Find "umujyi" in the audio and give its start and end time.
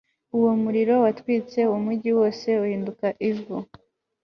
1.75-2.11